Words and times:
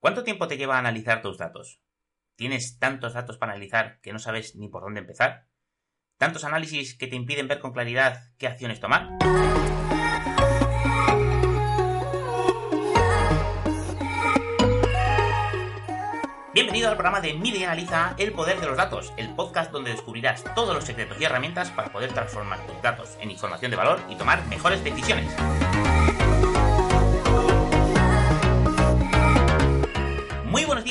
¿Cuánto 0.00 0.22
tiempo 0.22 0.46
te 0.46 0.56
lleva 0.56 0.76
a 0.76 0.78
analizar 0.78 1.22
tus 1.22 1.38
datos? 1.38 1.80
¿Tienes 2.36 2.78
tantos 2.78 3.14
datos 3.14 3.36
para 3.36 3.52
analizar 3.52 4.00
que 4.00 4.12
no 4.12 4.20
sabes 4.20 4.54
ni 4.54 4.68
por 4.68 4.82
dónde 4.82 5.00
empezar? 5.00 5.48
¿Tantos 6.18 6.44
análisis 6.44 6.96
que 6.96 7.08
te 7.08 7.16
impiden 7.16 7.48
ver 7.48 7.58
con 7.58 7.72
claridad 7.72 8.20
qué 8.38 8.46
acciones 8.46 8.78
tomar? 8.78 9.08
Bienvenido 16.54 16.88
al 16.88 16.94
programa 16.94 17.20
de 17.20 17.34
Mide 17.34 17.58
y 17.58 17.64
Analiza 17.64 18.14
el 18.18 18.32
poder 18.32 18.60
de 18.60 18.66
los 18.66 18.76
datos, 18.76 19.12
el 19.16 19.34
podcast 19.34 19.72
donde 19.72 19.90
descubrirás 19.90 20.44
todos 20.54 20.76
los 20.76 20.84
secretos 20.84 21.20
y 21.20 21.24
herramientas 21.24 21.72
para 21.72 21.90
poder 21.90 22.12
transformar 22.12 22.64
tus 22.66 22.80
datos 22.82 23.16
en 23.20 23.32
información 23.32 23.72
de 23.72 23.76
valor 23.76 24.00
y 24.08 24.14
tomar 24.14 24.46
mejores 24.46 24.82
decisiones. 24.84 25.34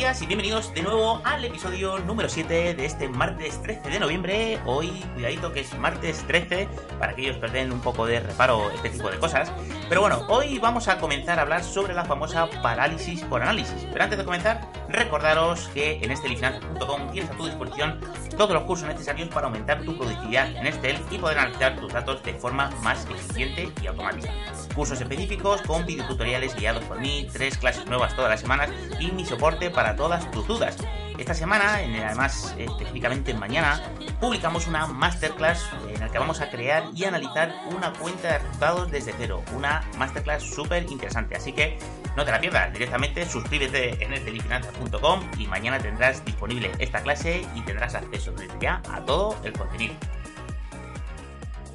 Y 0.07 0.25
bienvenidos 0.25 0.73
de 0.73 0.83
nuevo 0.83 1.21
al 1.25 1.43
episodio 1.43 1.99
número 1.99 2.29
7 2.29 2.75
de 2.75 2.85
este 2.85 3.09
martes 3.09 3.61
13 3.61 3.89
de 3.89 3.99
noviembre. 3.99 4.57
Hoy, 4.65 5.03
cuidadito 5.13 5.51
que 5.51 5.59
es 5.59 5.77
martes 5.77 6.23
13, 6.27 6.69
para 6.97 7.13
que 7.13 7.23
ellos 7.23 7.41
den 7.51 7.73
un 7.73 7.81
poco 7.81 8.05
de 8.05 8.21
reparo 8.21 8.71
este 8.71 8.89
tipo 8.89 9.11
de 9.11 9.19
cosas. 9.19 9.51
Pero 9.89 9.99
bueno, 9.99 10.25
hoy 10.29 10.59
vamos 10.59 10.87
a 10.87 10.97
comenzar 10.99 11.39
a 11.39 11.41
hablar 11.41 11.61
sobre 11.61 11.93
la 11.93 12.05
famosa 12.05 12.49
parálisis 12.63 13.21
por 13.25 13.41
análisis. 13.41 13.85
Pero 13.91 14.01
antes 14.01 14.17
de 14.17 14.23
comenzar, 14.23 14.61
recordaros 14.89 15.67
que 15.69 15.99
en 16.03 16.11
estelifinanzas.com 16.11 17.11
tienes 17.11 17.31
a 17.31 17.33
tu 17.35 17.45
disposición 17.45 17.99
todos 18.37 18.51
los 18.51 18.63
cursos 18.63 18.87
necesarios 18.87 19.29
para 19.29 19.47
aumentar 19.47 19.83
tu 19.83 19.97
productividad 19.97 20.55
en 20.55 20.67
Estel 20.67 20.97
y 21.09 21.17
poder 21.17 21.39
analizar 21.39 21.79
tus 21.79 21.91
datos 21.91 22.23
de 22.23 22.33
forma 22.33 22.69
más 22.83 23.05
eficiente 23.09 23.71
y 23.81 23.87
automática. 23.87 24.31
Cursos 24.75 25.01
específicos 25.01 25.61
con 25.63 25.85
videotutoriales 25.85 26.55
guiados 26.55 26.83
por 26.83 26.99
mí, 26.99 27.27
tres 27.31 27.57
clases 27.57 27.85
nuevas 27.87 28.15
todas 28.15 28.29
las 28.29 28.41
semanas 28.41 28.69
y 28.99 29.11
mi 29.11 29.25
soporte 29.25 29.69
para 29.69 29.95
todas 29.95 30.29
tus 30.31 30.47
dudas. 30.47 30.77
Esta 31.17 31.33
semana, 31.33 31.77
además 32.05 32.53
específicamente 32.59 33.33
mañana, 33.33 33.81
publicamos 34.19 34.67
una 34.67 34.85
masterclass 34.85 35.65
en 35.89 35.99
la 35.99 36.09
que 36.09 36.19
vamos 36.19 36.41
a 36.41 36.51
crear 36.51 36.83
y 36.93 37.05
analizar 37.05 37.55
una 37.75 37.91
cuenta 37.93 38.33
de 38.33 38.37
resultados 38.39 38.91
desde 38.91 39.13
cero. 39.17 39.41
Una 39.55 39.83
masterclass 39.97 40.43
súper 40.43 40.83
interesante. 40.91 41.35
Así 41.35 41.53
que 41.53 41.79
no 42.17 42.25
te 42.25 42.31
la 42.31 42.41
pierdas, 42.41 42.73
directamente 42.73 43.27
suscríbete 43.27 44.03
en 44.03 44.11
estelifinanzas.com 44.11 45.21
y 45.37 45.45
mañana 45.45 45.77
tendrás 45.77 46.25
disponible 46.25 46.71
esta 46.79 47.03
clase 47.03 47.45
y 47.53 47.61
tendrás 47.61 47.93
acceso 47.93 48.31
desde 48.31 48.57
ya 48.59 48.81
a 48.91 49.05
todo 49.05 49.39
el 49.43 49.53
contenido. 49.53 49.93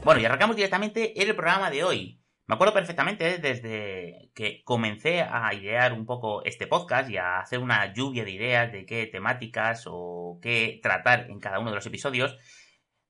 Bueno, 0.02 0.20
y 0.20 0.24
arrancamos 0.24 0.56
directamente 0.56 1.22
en 1.22 1.28
el 1.28 1.36
programa 1.36 1.70
de 1.70 1.84
hoy. 1.84 2.20
Me 2.48 2.56
acuerdo 2.56 2.74
perfectamente 2.74 3.38
desde 3.38 4.32
que 4.34 4.64
comencé 4.64 5.22
a 5.22 5.54
idear 5.54 5.92
un 5.92 6.06
poco 6.06 6.44
este 6.44 6.66
podcast 6.66 7.08
y 7.08 7.18
a 7.18 7.38
hacer 7.38 7.60
una 7.60 7.94
lluvia 7.94 8.24
de 8.24 8.32
ideas 8.32 8.72
de 8.72 8.84
qué 8.84 9.06
temáticas 9.06 9.84
o 9.86 10.40
qué 10.42 10.80
tratar 10.82 11.30
en 11.30 11.38
cada 11.38 11.60
uno 11.60 11.70
de 11.70 11.76
los 11.76 11.86
episodios. 11.86 12.36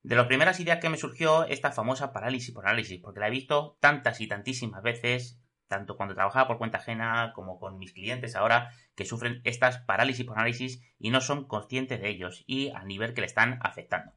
De 0.03 0.15
las 0.15 0.27
primeras 0.27 0.59
ideas 0.59 0.77
que 0.77 0.89
me 0.89 0.97
surgió 0.97 1.45
esta 1.45 1.71
famosa 1.71 2.13
parálisis 2.13 2.53
por 2.53 2.67
análisis, 2.67 3.01
porque 3.01 3.21
la 3.21 3.29
he 3.29 3.31
visto 3.31 3.75
tantas 3.81 4.21
y 4.21 4.27
tantísimas 4.27 4.83
veces, 4.83 5.42
tanto 5.73 5.97
cuando 5.97 6.15
trabajaba 6.15 6.47
por 6.47 6.57
cuenta 6.57 6.77
ajena 6.77 7.31
como 7.33 7.59
con 7.59 7.77
mis 7.77 7.93
clientes 7.93 8.35
ahora, 8.35 8.69
que 8.95 9.05
sufren 9.05 9.41
estas 9.43 9.79
parálisis 9.79 10.25
por 10.25 10.37
análisis 10.37 10.81
y 10.99 11.09
no 11.09 11.19
son 11.19 11.47
conscientes 11.47 11.99
de 11.99 12.09
ellos 12.09 12.43
y 12.45 12.69
al 12.69 12.87
nivel 12.87 13.13
que 13.13 13.21
le 13.21 13.27
están 13.27 13.59
afectando. 13.61 14.13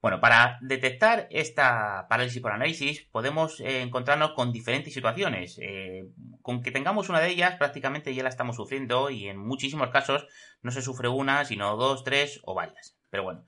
Bueno, 0.00 0.20
para 0.20 0.58
detectar 0.60 1.26
esta 1.30 2.06
parálisis 2.08 2.40
por 2.40 2.52
análisis 2.52 3.02
podemos 3.10 3.58
eh, 3.60 3.82
encontrarnos 3.82 4.32
con 4.32 4.52
diferentes 4.52 4.94
situaciones. 4.94 5.58
Eh, 5.60 6.04
con 6.42 6.62
que 6.62 6.70
tengamos 6.70 7.08
una 7.08 7.20
de 7.20 7.30
ellas 7.30 7.56
prácticamente 7.56 8.14
ya 8.14 8.22
la 8.22 8.28
estamos 8.28 8.56
sufriendo 8.56 9.10
y 9.10 9.28
en 9.28 9.38
muchísimos 9.38 9.90
casos 9.90 10.26
no 10.62 10.70
se 10.70 10.82
sufre 10.82 11.08
una, 11.08 11.44
sino 11.44 11.76
dos, 11.76 12.04
tres 12.04 12.40
o 12.44 12.54
varias. 12.54 12.96
Pero 13.10 13.24
bueno, 13.24 13.44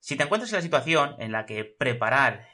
si 0.00 0.16
te 0.16 0.24
encuentras 0.24 0.50
en 0.52 0.56
la 0.56 0.62
situación 0.62 1.16
en 1.18 1.32
la 1.32 1.44
que 1.44 1.64
preparar 1.64 2.46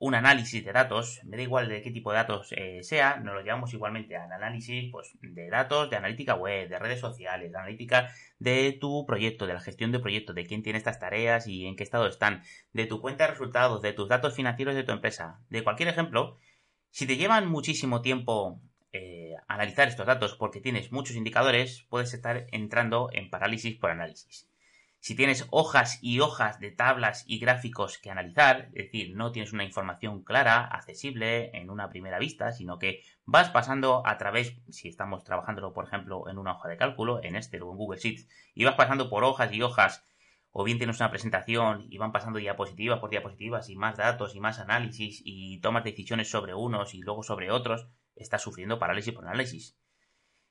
un 0.00 0.14
análisis 0.14 0.64
de 0.64 0.72
datos, 0.72 1.20
me 1.24 1.36
da 1.36 1.42
igual 1.42 1.68
de 1.68 1.82
qué 1.82 1.90
tipo 1.90 2.10
de 2.10 2.16
datos 2.16 2.52
eh, 2.52 2.82
sea, 2.82 3.18
nos 3.18 3.34
lo 3.34 3.42
llevamos 3.42 3.74
igualmente 3.74 4.16
al 4.16 4.32
análisis 4.32 4.90
pues, 4.90 5.12
de 5.20 5.50
datos, 5.50 5.90
de 5.90 5.96
analítica 5.96 6.34
web, 6.34 6.70
de 6.70 6.78
redes 6.78 7.00
sociales, 7.00 7.52
de 7.52 7.58
analítica 7.58 8.10
de 8.38 8.72
tu 8.80 9.04
proyecto, 9.06 9.46
de 9.46 9.52
la 9.52 9.60
gestión 9.60 9.92
de 9.92 10.00
proyecto, 10.00 10.32
de 10.32 10.46
quién 10.46 10.62
tiene 10.62 10.78
estas 10.78 10.98
tareas 10.98 11.46
y 11.46 11.66
en 11.66 11.76
qué 11.76 11.82
estado 11.82 12.06
están, 12.06 12.42
de 12.72 12.86
tu 12.86 13.02
cuenta 13.02 13.24
de 13.24 13.32
resultados, 13.32 13.82
de 13.82 13.92
tus 13.92 14.08
datos 14.08 14.34
financieros 14.34 14.74
de 14.74 14.84
tu 14.84 14.92
empresa, 14.92 15.40
de 15.50 15.62
cualquier 15.62 15.90
ejemplo, 15.90 16.38
si 16.90 17.06
te 17.06 17.18
llevan 17.18 17.46
muchísimo 17.46 18.00
tiempo 18.00 18.58
eh, 18.92 19.34
analizar 19.48 19.86
estos 19.86 20.06
datos 20.06 20.34
porque 20.34 20.62
tienes 20.62 20.92
muchos 20.92 21.14
indicadores, 21.14 21.86
puedes 21.90 22.14
estar 22.14 22.46
entrando 22.52 23.10
en 23.12 23.28
parálisis 23.28 23.76
por 23.78 23.90
análisis. 23.90 24.49
Si 25.02 25.14
tienes 25.16 25.46
hojas 25.50 25.98
y 26.02 26.20
hojas 26.20 26.60
de 26.60 26.72
tablas 26.72 27.24
y 27.26 27.38
gráficos 27.38 27.96
que 27.96 28.10
analizar, 28.10 28.68
es 28.74 28.84
decir, 28.84 29.16
no 29.16 29.32
tienes 29.32 29.54
una 29.54 29.64
información 29.64 30.22
clara, 30.22 30.66
accesible 30.66 31.56
en 31.56 31.70
una 31.70 31.88
primera 31.88 32.18
vista, 32.18 32.52
sino 32.52 32.78
que 32.78 33.02
vas 33.24 33.48
pasando 33.48 34.06
a 34.06 34.18
través, 34.18 34.60
si 34.68 34.88
estamos 34.88 35.24
trabajándolo, 35.24 35.72
por 35.72 35.86
ejemplo, 35.86 36.28
en 36.28 36.36
una 36.36 36.52
hoja 36.52 36.68
de 36.68 36.76
cálculo, 36.76 37.24
en 37.24 37.34
Excel 37.34 37.62
o 37.62 37.72
en 37.72 37.78
Google 37.78 37.98
Sheets, 37.98 38.28
y 38.54 38.64
vas 38.64 38.74
pasando 38.74 39.08
por 39.08 39.24
hojas 39.24 39.50
y 39.54 39.62
hojas, 39.62 40.04
o 40.52 40.64
bien 40.64 40.76
tienes 40.76 41.00
una 41.00 41.10
presentación 41.10 41.86
y 41.88 41.96
van 41.96 42.12
pasando 42.12 42.38
diapositivas 42.38 42.98
por 42.98 43.08
diapositivas 43.08 43.70
y 43.70 43.76
más 43.76 43.96
datos 43.96 44.34
y 44.34 44.40
más 44.40 44.58
análisis 44.58 45.22
y 45.24 45.60
tomas 45.60 45.82
decisiones 45.82 46.30
sobre 46.30 46.52
unos 46.52 46.92
y 46.92 46.98
luego 46.98 47.22
sobre 47.22 47.50
otros, 47.50 47.88
estás 48.16 48.42
sufriendo 48.42 48.78
parálisis 48.78 49.14
por 49.14 49.26
análisis. 49.26 49.79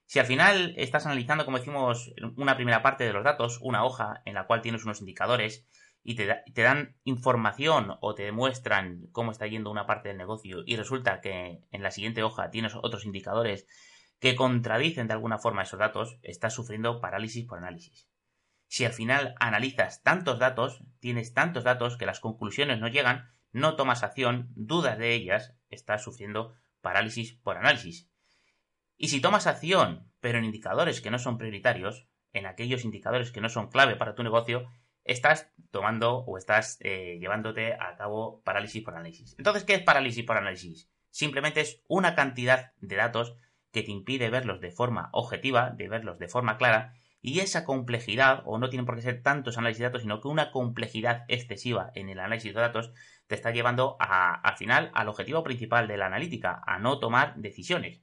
Si 0.10 0.18
al 0.18 0.26
final 0.26 0.74
estás 0.76 1.06
analizando, 1.06 1.46
como 1.46 1.60
decimos, 1.60 2.12
una 2.36 2.56
primera 2.56 2.82
parte 2.82 3.04
de 3.04 3.14
los 3.14 3.24
datos, 3.24 3.60
una 3.62 3.86
hoja 3.86 4.24
en 4.26 4.34
la 4.34 4.48
cual 4.48 4.64
tienes 4.64 4.84
unos 4.84 5.02
indicadores 5.02 5.68
y 6.02 6.16
te, 6.16 6.44
dan 6.64 6.96
información 7.04 7.96
o 8.02 8.16
te 8.16 8.24
demuestran 8.24 9.06
cómo 9.12 9.30
está 9.32 9.46
yendo 9.46 9.70
una 9.70 9.86
parte 9.86 10.10
del 10.10 10.18
negocio 10.18 10.64
y 10.66 10.78
resulta 10.78 11.22
que 11.22 11.62
en 11.70 11.84
la 11.84 11.92
siguiente 11.92 12.24
hoja 12.24 12.50
tienes 12.50 12.74
otros 12.74 13.06
indicadores 13.06 13.68
que 14.18 14.36
contradicen 14.36 15.06
de 15.06 15.14
alguna 15.14 15.38
forma 15.38 15.62
esos 15.62 15.78
datos, 15.78 16.18
estás 16.24 16.56
sufriendo 16.56 17.02
parálisis 17.02 17.46
por 17.46 17.60
análisis. 17.60 18.10
Si 18.66 18.86
al 18.86 18.94
final 18.94 19.36
analizas 19.40 20.02
tantos 20.02 20.40
datos, 20.40 20.82
tienes 21.00 21.36
tantos 21.36 21.64
datos 21.64 21.98
que 21.98 22.08
las 22.08 22.20
conclusiones 22.20 22.80
no 22.80 22.88
llegan, 22.88 23.30
no 23.52 23.76
tomas 23.76 24.02
acción, 24.02 24.50
dudas 24.56 24.98
de 24.98 25.14
ellas, 25.14 25.54
estás 25.70 26.04
sufriendo 26.04 26.56
parálisis 26.82 27.34
por 27.34 27.58
análisis. 27.58 28.10
Y 29.02 29.08
si 29.08 29.22
tomas 29.22 29.48
acción, 29.48 30.12
pero 30.20 30.38
en 30.38 30.44
indicadores 30.44 31.00
que 31.00 31.10
no 31.10 31.20
son 31.20 31.38
prioritarios, 31.38 32.06
en 32.34 32.46
aquellos 32.46 32.84
indicadores 32.84 33.32
que 33.32 33.40
no 33.40 33.48
son 33.48 33.70
clave 33.70 33.96
para 33.96 34.14
tu 34.14 34.24
negocio, 34.24 34.68
estás 35.06 35.54
tomando 35.72 36.18
o 36.18 36.38
estás 36.38 36.78
eh, 36.82 37.18
llevándote 37.18 37.76
a 37.76 37.96
cabo 37.96 38.42
parálisis 38.44 38.84
por 38.84 38.96
análisis. 38.96 39.36
Entonces, 39.38 39.64
¿qué 39.64 39.76
es 39.76 39.84
parálisis 39.84 40.26
por 40.26 40.36
análisis? 40.36 40.92
Simplemente 41.12 41.62
es 41.62 41.82
una 41.88 42.14
cantidad 42.14 42.74
de 42.82 42.98
datos 42.98 43.38
que 43.72 43.84
te 43.84 43.92
impide 43.92 44.30
verlos 44.30 44.60
de 44.60 44.72
forma 44.72 45.08
objetiva, 45.14 45.70
de 45.70 45.88
verlos 45.88 46.20
de 46.20 46.28
forma 46.28 46.58
clara, 46.58 46.94
y 47.22 47.40
esa 47.40 47.64
complejidad, 47.64 48.44
o 48.46 48.58
no 48.58 48.70
tienen 48.70 48.86
por 48.86 48.96
qué 48.96 49.02
ser 49.02 49.24
tantos 49.24 49.58
análisis 49.58 49.80
de 49.80 49.86
datos, 49.86 50.02
sino 50.02 50.20
que 50.20 50.28
una 50.28 50.52
complejidad 50.52 51.24
excesiva 51.30 51.92
en 51.96 52.10
el 52.10 52.20
análisis 52.20 52.54
de 52.54 52.60
datos 52.60 52.92
te 53.28 53.36
está 53.36 53.52
llevando 53.52 53.96
al 54.00 54.58
final 54.58 54.92
al 54.94 55.08
objetivo 55.08 55.42
principal 55.42 55.88
de 55.88 55.96
la 55.96 56.08
analítica, 56.08 56.62
a 56.68 56.80
no 56.80 57.00
tomar 57.00 57.36
decisiones. 57.38 58.02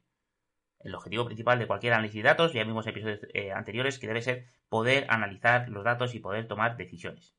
El 0.86 0.94
objetivo 0.94 1.24
principal 1.24 1.58
de 1.58 1.66
cualquier 1.66 1.94
análisis 1.94 2.22
de 2.22 2.28
datos, 2.28 2.52
ya 2.52 2.62
vimos 2.62 2.86
en 2.86 2.90
episodios 2.90 3.18
eh, 3.34 3.50
anteriores, 3.50 3.98
que 3.98 4.06
debe 4.06 4.22
ser 4.22 4.46
poder 4.68 5.04
analizar 5.08 5.68
los 5.68 5.82
datos 5.82 6.14
y 6.14 6.20
poder 6.20 6.46
tomar 6.46 6.76
decisiones. 6.76 7.34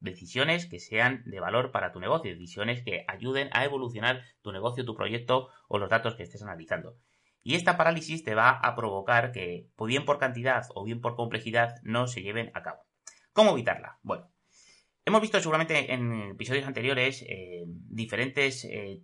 Decisiones 0.00 0.66
que 0.66 0.80
sean 0.80 1.22
de 1.24 1.38
valor 1.38 1.70
para 1.70 1.92
tu 1.92 2.00
negocio, 2.00 2.32
decisiones 2.32 2.82
que 2.82 3.04
ayuden 3.06 3.50
a 3.52 3.64
evolucionar 3.64 4.24
tu 4.42 4.50
negocio, 4.50 4.84
tu 4.84 4.96
proyecto 4.96 5.48
o 5.68 5.78
los 5.78 5.90
datos 5.90 6.16
que 6.16 6.24
estés 6.24 6.42
analizando. 6.42 6.96
Y 7.44 7.54
esta 7.54 7.76
parálisis 7.76 8.24
te 8.24 8.34
va 8.34 8.50
a 8.50 8.74
provocar 8.74 9.30
que, 9.30 9.68
bien 9.86 10.04
por 10.04 10.18
cantidad 10.18 10.64
o 10.74 10.82
bien 10.82 11.00
por 11.00 11.14
complejidad, 11.14 11.76
no 11.84 12.08
se 12.08 12.22
lleven 12.22 12.50
a 12.52 12.64
cabo. 12.64 12.80
¿Cómo 13.32 13.52
evitarla? 13.52 14.00
Bueno, 14.02 14.28
hemos 15.04 15.20
visto 15.20 15.38
seguramente 15.38 15.92
en 15.92 16.32
episodios 16.32 16.66
anteriores 16.66 17.22
eh, 17.28 17.62
diferentes 17.66 18.64
eh, 18.64 19.02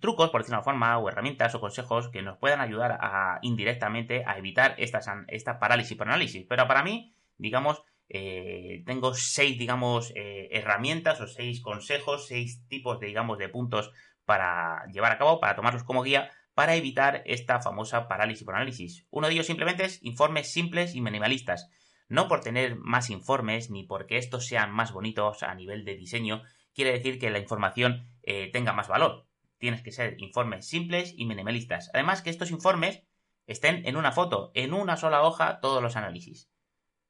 trucos, 0.00 0.30
por 0.30 0.40
decirlo 0.40 0.56
de 0.56 0.58
una 0.58 0.64
forma, 0.64 0.98
o 0.98 1.08
herramientas 1.08 1.54
o 1.54 1.60
consejos 1.60 2.08
que 2.08 2.22
nos 2.22 2.38
puedan 2.38 2.60
ayudar 2.60 2.98
a, 3.00 3.38
indirectamente 3.42 4.24
a 4.26 4.38
evitar 4.38 4.74
esta, 4.78 5.00
esta 5.28 5.58
parálisis 5.58 5.96
por 5.96 6.08
análisis. 6.08 6.46
Pero 6.48 6.66
para 6.66 6.82
mí, 6.82 7.14
digamos, 7.36 7.82
eh, 8.08 8.82
tengo 8.86 9.14
seis, 9.14 9.58
digamos, 9.58 10.12
eh, 10.16 10.48
herramientas 10.50 11.20
o 11.20 11.26
seis 11.26 11.60
consejos, 11.60 12.26
seis 12.26 12.66
tipos 12.68 12.98
de, 13.00 13.06
digamos, 13.06 13.38
de 13.38 13.48
puntos 13.48 13.92
para 14.24 14.84
llevar 14.92 15.12
a 15.12 15.18
cabo, 15.18 15.40
para 15.40 15.54
tomarlos 15.54 15.84
como 15.84 16.02
guía, 16.02 16.30
para 16.54 16.74
evitar 16.74 17.22
esta 17.24 17.60
famosa 17.60 18.08
parálisis 18.08 18.44
por 18.44 18.56
análisis. 18.56 19.06
Uno 19.10 19.28
de 19.28 19.34
ellos 19.34 19.46
simplemente 19.46 19.84
es 19.84 20.02
informes 20.02 20.52
simples 20.52 20.94
y 20.94 21.00
minimalistas. 21.00 21.70
No 22.08 22.26
por 22.26 22.40
tener 22.40 22.76
más 22.76 23.10
informes 23.10 23.70
ni 23.70 23.84
porque 23.84 24.16
estos 24.16 24.46
sean 24.46 24.72
más 24.72 24.92
bonitos 24.92 25.42
a 25.42 25.54
nivel 25.54 25.84
de 25.84 25.94
diseño, 25.94 26.42
quiere 26.74 26.92
decir 26.92 27.18
que 27.18 27.30
la 27.30 27.38
información 27.38 28.08
eh, 28.22 28.50
tenga 28.50 28.72
más 28.72 28.88
valor 28.88 29.27
tienes 29.58 29.82
que 29.82 29.92
ser 29.92 30.20
informes 30.20 30.68
simples 30.68 31.14
y 31.16 31.26
minimalistas. 31.26 31.90
Además 31.92 32.22
que 32.22 32.30
estos 32.30 32.50
informes 32.50 33.02
estén 33.46 33.86
en 33.86 33.96
una 33.96 34.12
foto, 34.12 34.50
en 34.54 34.72
una 34.72 34.96
sola 34.96 35.22
hoja, 35.22 35.60
todos 35.60 35.82
los 35.82 35.96
análisis. 35.96 36.50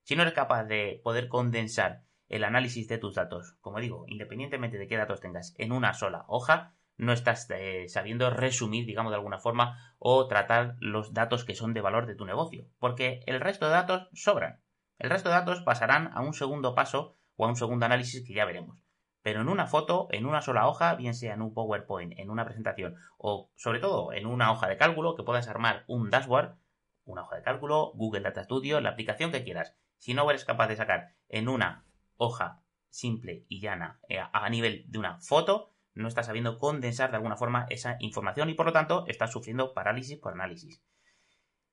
Si 0.03 0.17
no 0.17 0.23
eres 0.23 0.35
capaz 0.35 0.65
de 0.65 1.01
poder 1.05 1.29
condensar 1.29 2.05
el 2.29 2.45
análisis 2.45 2.89
de 2.89 2.99
tus 2.99 3.15
datos, 3.15 3.57
como 3.61 3.81
digo, 3.81 4.05
independientemente 4.09 4.79
de 4.79 4.87
qué 4.87 4.97
datos 4.97 5.21
tengas, 5.21 5.55
en 5.59 5.73
una 5.73 5.95
sola 5.95 6.25
hoja, 6.29 6.75
no 6.97 7.13
estás 7.13 7.49
eh, 7.51 7.89
sabiendo 7.89 8.29
resumir, 8.31 8.85
digamos, 8.85 9.13
de 9.13 9.17
alguna 9.17 9.39
forma, 9.39 9.95
o 9.99 10.27
tratar 10.27 10.77
los 10.81 11.15
datos 11.15 11.45
que 11.45 11.55
son 11.55 11.73
de 11.73 11.81
valor 11.81 12.07
de 12.07 12.17
tu 12.17 12.25
negocio. 12.25 12.69
Porque 12.79 13.21
el 13.27 13.41
resto 13.41 13.67
de 13.67 13.73
datos 13.73 14.09
sobran. 14.13 14.61
El 14.99 15.11
resto 15.11 15.29
de 15.29 15.37
datos 15.37 15.63
pasarán 15.63 16.11
a 16.13 16.21
un 16.21 16.35
segundo 16.35 16.75
paso 16.75 17.17
o 17.37 17.47
a 17.47 17.49
un 17.49 17.57
segundo 17.57 17.87
análisis 17.87 18.27
que 18.27 18.35
ya 18.35 18.45
veremos. 18.45 18.88
Pero 19.29 19.43
en 19.43 19.51
una 19.51 19.67
foto, 19.67 20.09
en 20.11 20.25
una 20.25 20.41
sola 20.41 20.67
hoja, 20.69 20.95
bien 20.95 21.13
sea 21.13 21.35
en 21.35 21.43
un 21.43 21.53
PowerPoint, 21.53 22.19
en 22.19 22.31
una 22.31 22.47
presentación 22.47 22.95
o 23.19 23.53
sobre 23.57 23.79
todo 23.79 24.15
en 24.15 24.25
una 24.25 24.51
hoja 24.51 24.69
de 24.69 24.79
cálculo 24.79 25.17
que 25.17 25.23
puedas 25.23 25.49
armar 25.49 25.85
un 25.87 26.09
dashboard, 26.09 26.57
una 27.05 27.25
hoja 27.25 27.37
de 27.37 27.43
cálculo, 27.43 27.93
Google 27.95 28.23
Data 28.23 28.43
Studio, 28.43 28.81
la 28.81 28.89
aplicación 28.89 29.31
que 29.31 29.45
quieras. 29.45 29.77
Si 29.99 30.15
no 30.15 30.31
eres 30.31 30.47
capaz 30.47 30.69
de 30.69 30.77
sacar 30.77 31.15
en 31.29 31.51
una 31.51 31.85
hoja 32.17 32.63
simple 32.89 33.45
y 33.49 33.61
llana 33.61 34.01
eh, 34.09 34.19
a 34.19 34.49
nivel 34.49 34.87
de 34.89 34.99
una 34.99 35.19
foto, 35.21 35.75
no 35.93 36.09
estás 36.09 36.25
sabiendo 36.25 36.59
condensar 36.59 37.11
de 37.11 37.17
alguna 37.17 37.37
forma 37.37 37.67
esa 37.69 37.99
información 38.01 38.49
y 38.49 38.55
por 38.55 38.65
lo 38.65 38.73
tanto 38.73 39.05
estás 39.09 39.31
sufriendo 39.31 39.75
parálisis 39.75 40.19
por 40.19 40.33
análisis. 40.33 40.83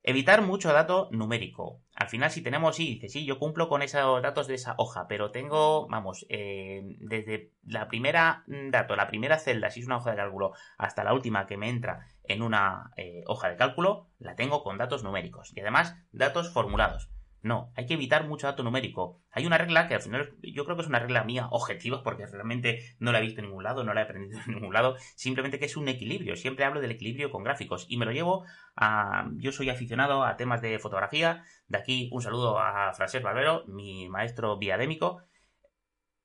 Evitar 0.07 0.43
mucho 0.43 0.71
dato 0.71 1.09
numérico. 1.11 1.81
Al 1.95 2.09
final, 2.09 2.29
si 2.29 2.43
tenemos, 2.43 2.75
sí, 2.75 2.85
dice, 2.93 3.09
sí, 3.09 3.25
yo 3.25 3.39
cumplo 3.39 3.67
con 3.67 3.81
esos 3.81 4.21
datos 4.21 4.45
de 4.45 4.53
esa 4.53 4.75
hoja, 4.77 5.07
pero 5.07 5.31
tengo, 5.31 5.87
vamos, 5.87 6.27
eh, 6.29 6.83
desde 6.99 7.49
la 7.65 7.87
primera 7.87 8.43
dato, 8.45 8.95
la 8.95 9.07
primera 9.07 9.39
celda, 9.39 9.71
si 9.71 9.79
es 9.79 9.87
una 9.87 9.97
hoja 9.97 10.11
de 10.11 10.17
cálculo, 10.17 10.53
hasta 10.77 11.03
la 11.03 11.11
última 11.11 11.47
que 11.47 11.57
me 11.57 11.69
entra 11.69 12.05
en 12.23 12.43
una 12.43 12.91
eh, 12.97 13.23
hoja 13.25 13.49
de 13.49 13.55
cálculo, 13.55 14.07
la 14.19 14.35
tengo 14.35 14.61
con 14.61 14.77
datos 14.77 15.03
numéricos 15.03 15.51
y 15.55 15.61
además 15.61 15.95
datos 16.11 16.53
formulados. 16.53 17.09
No, 17.45 17.71
hay 17.75 17.85
que 17.85 17.93
evitar 17.93 18.27
mucho 18.27 18.47
dato 18.47 18.63
numérico. 18.63 19.21
Hay 19.29 19.45
una 19.45 19.59
regla 19.59 19.87
que 19.87 19.93
al 19.93 20.01
final 20.01 20.33
yo 20.41 20.65
creo 20.65 20.75
que 20.75 20.81
es 20.81 20.87
una 20.87 20.97
regla 20.97 21.23
mía 21.23 21.47
objetiva 21.51 22.01
porque 22.01 22.25
realmente 22.25 22.79
no 22.97 23.11
la 23.11 23.19
he 23.19 23.21
visto 23.21 23.39
en 23.39 23.45
ningún 23.45 23.63
lado, 23.63 23.83
no 23.83 23.93
la 23.93 24.01
he 24.01 24.03
aprendido 24.05 24.39
en 24.47 24.55
ningún 24.55 24.73
lado, 24.73 24.95
simplemente 25.15 25.59
que 25.59 25.65
es 25.65 25.77
un 25.77 25.87
equilibrio. 25.87 26.35
Siempre 26.37 26.65
hablo 26.65 26.81
del 26.81 26.89
equilibrio 26.89 27.29
con 27.29 27.43
gráficos 27.43 27.85
y 27.87 27.97
me 27.97 28.05
lo 28.05 28.13
llevo 28.13 28.45
a... 28.75 29.29
Yo 29.35 29.51
soy 29.51 29.69
aficionado 29.69 30.23
a 30.23 30.37
temas 30.37 30.59
de 30.63 30.79
fotografía, 30.79 31.43
de 31.67 31.77
aquí 31.77 32.09
un 32.11 32.23
saludo 32.23 32.57
a 32.57 32.91
Francesc 32.93 33.23
Barbero, 33.23 33.63
mi 33.67 34.09
maestro 34.09 34.57
biadémico, 34.57 35.21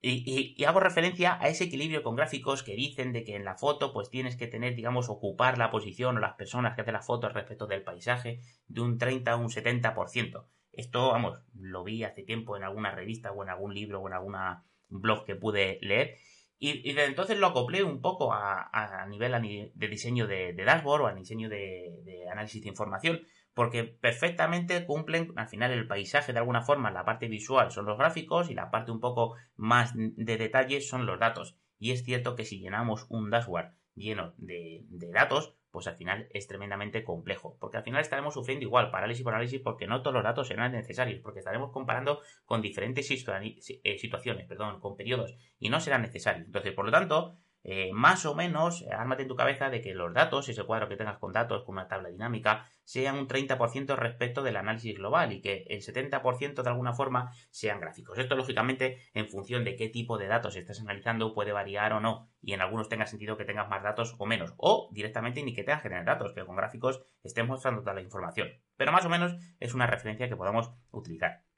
y, 0.00 0.54
y, 0.56 0.64
hago 0.64 0.80
referencia 0.80 1.36
a 1.38 1.48
ese 1.48 1.64
equilibrio 1.64 2.02
con 2.02 2.16
gráficos 2.16 2.62
que 2.62 2.76
dicen 2.76 3.12
de 3.12 3.24
que 3.24 3.36
en 3.36 3.44
la 3.44 3.56
foto 3.56 3.92
pues 3.92 4.08
tienes 4.08 4.36
que 4.36 4.46
tener, 4.46 4.74
digamos, 4.74 5.10
ocupar 5.10 5.58
la 5.58 5.70
posición 5.70 6.16
o 6.16 6.20
las 6.20 6.36
personas 6.36 6.74
que 6.74 6.80
hacen 6.80 6.94
la 6.94 7.02
foto 7.02 7.28
respecto 7.28 7.66
del 7.66 7.82
paisaje 7.82 8.40
de 8.68 8.80
un 8.80 8.96
30 8.96 9.32
a 9.32 9.36
un 9.36 9.50
70%. 9.50 10.46
Esto, 10.72 11.10
vamos, 11.10 11.38
lo 11.54 11.84
vi 11.84 12.04
hace 12.04 12.22
tiempo 12.22 12.56
en 12.56 12.64
alguna 12.64 12.92
revista 12.92 13.32
o 13.32 13.42
en 13.42 13.50
algún 13.50 13.74
libro 13.74 14.00
o 14.00 14.08
en 14.08 14.14
alguna 14.14 14.64
blog 14.88 15.24
que 15.24 15.36
pude 15.36 15.78
leer. 15.82 16.16
Y, 16.58 16.92
desde 16.92 17.06
entonces 17.06 17.38
lo 17.38 17.46
acoplé 17.46 17.82
un 17.82 18.02
poco 18.02 18.34
a, 18.34 19.06
nivel 19.08 19.72
de 19.74 19.88
diseño 19.88 20.26
de, 20.26 20.52
dashboard 20.52 21.02
o 21.02 21.06
a 21.06 21.14
diseño 21.14 21.48
de, 21.48 22.26
análisis 22.30 22.62
de 22.62 22.68
información, 22.68 23.22
porque 23.54 23.84
perfectamente 23.84 24.84
cumplen 24.84 25.32
al 25.36 25.48
final 25.48 25.72
el 25.72 25.88
paisaje 25.88 26.32
de 26.32 26.38
alguna 26.38 26.60
forma, 26.62 26.90
la 26.90 27.04
parte 27.04 27.28
visual 27.28 27.70
son 27.70 27.86
los 27.86 27.96
gráficos 27.96 28.50
y 28.50 28.54
la 28.54 28.70
parte 28.70 28.92
un 28.92 29.00
poco 29.00 29.36
más 29.56 29.92
de 29.96 30.36
detalle 30.36 30.82
son 30.82 31.06
los 31.06 31.18
datos. 31.18 31.56
Y 31.78 31.92
es 31.92 32.04
cierto 32.04 32.36
que 32.36 32.44
si 32.44 32.60
llenamos 32.60 33.06
un 33.08 33.30
dashboard 33.30 33.72
lleno 33.94 34.34
de 34.36 34.84
datos, 35.14 35.54
pues 35.70 35.86
al 35.86 35.96
final 35.96 36.28
es 36.30 36.46
tremendamente 36.46 37.04
complejo, 37.04 37.56
porque 37.60 37.76
al 37.76 37.84
final 37.84 38.00
estaremos 38.00 38.34
sufriendo 38.34 38.64
igual 38.64 38.90
parálisis 38.90 39.22
por 39.22 39.34
análisis 39.34 39.60
porque 39.60 39.86
no 39.86 40.02
todos 40.02 40.14
los 40.14 40.24
datos 40.24 40.48
serán 40.48 40.72
necesarios, 40.72 41.20
porque 41.22 41.40
estaremos 41.40 41.70
comparando 41.70 42.20
con 42.44 42.62
diferentes 42.62 43.10
eh, 43.10 43.98
situaciones, 43.98 44.46
perdón, 44.46 44.80
con 44.80 44.96
periodos 44.96 45.36
y 45.58 45.68
no 45.68 45.80
serán 45.80 46.02
necesarios. 46.02 46.46
Entonces, 46.46 46.72
por 46.72 46.84
lo 46.84 46.90
tanto, 46.90 47.38
eh, 47.62 47.90
más 47.92 48.24
o 48.26 48.34
menos, 48.34 48.82
eh, 48.82 48.88
ármate 48.92 49.22
en 49.22 49.28
tu 49.28 49.36
cabeza 49.36 49.68
de 49.68 49.80
que 49.80 49.94
los 49.94 50.12
datos, 50.14 50.48
ese 50.48 50.64
cuadro 50.64 50.88
que 50.88 50.96
tengas 50.96 51.18
con 51.18 51.32
datos, 51.32 51.62
con 51.64 51.74
una 51.74 51.88
tabla 51.88 52.08
dinámica, 52.08 52.66
sean 52.84 53.16
un 53.16 53.28
30% 53.28 53.96
respecto 53.96 54.42
del 54.42 54.56
análisis 54.56 54.96
global 54.96 55.32
y 55.32 55.40
que 55.40 55.64
el 55.68 55.82
70% 55.82 56.62
de 56.62 56.70
alguna 56.70 56.94
forma 56.94 57.32
sean 57.50 57.80
gráficos. 57.80 58.18
Esto, 58.18 58.34
lógicamente, 58.34 58.98
en 59.14 59.28
función 59.28 59.64
de 59.64 59.76
qué 59.76 59.88
tipo 59.88 60.18
de 60.18 60.26
datos 60.26 60.56
estás 60.56 60.80
analizando, 60.80 61.34
puede 61.34 61.52
variar 61.52 61.92
o 61.92 62.00
no. 62.00 62.30
Y 62.42 62.54
en 62.54 62.62
algunos 62.62 62.88
tenga 62.88 63.06
sentido 63.06 63.36
que 63.36 63.44
tengas 63.44 63.68
más 63.68 63.82
datos 63.82 64.14
o 64.18 64.26
menos. 64.26 64.54
O 64.56 64.88
directamente 64.92 65.42
ni 65.42 65.54
que 65.54 65.64
tengas 65.64 65.82
generar 65.82 66.06
datos, 66.06 66.32
que 66.32 66.44
con 66.44 66.56
gráficos 66.56 67.02
estén 67.22 67.46
mostrando 67.46 67.82
toda 67.82 67.94
la 67.94 68.02
información. 68.02 68.48
Pero 68.76 68.92
más 68.92 69.04
o 69.04 69.10
menos 69.10 69.34
es 69.60 69.74
una 69.74 69.86
referencia 69.86 70.28
que 70.28 70.36
podamos 70.36 70.70
utilizar. 70.90 71.49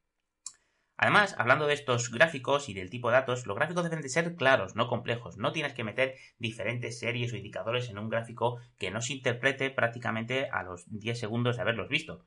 Además, 1.03 1.35
hablando 1.37 1.67
de 1.67 1.75
estos 1.75 2.13
gráficos 2.13 2.69
y 2.69 2.75
del 2.75 2.89
tipo 2.89 3.09
de 3.09 3.15
datos, 3.15 3.45
los 3.49 3.57
gráficos 3.57 3.83
deben 3.83 4.03
de 4.03 4.09
ser 4.09 4.37
claros, 4.37 4.77
no 4.77 4.87
complejos. 4.87 5.37
No 5.37 5.51
tienes 5.51 5.75
que 5.75 5.83
meter 5.83 6.15
diferentes 6.39 7.01
series 7.01 7.33
o 7.33 7.37
indicadores 7.37 7.91
en 7.91 7.99
un 7.99 8.09
gráfico 8.09 8.61
que 8.79 8.93
no 8.93 9.01
se 9.01 9.15
interprete 9.15 9.71
prácticamente 9.71 10.49
a 10.49 10.63
los 10.63 10.85
10 10.97 11.19
segundos 11.19 11.57
de 11.57 11.63
haberlos 11.63 11.89
visto. 11.89 12.25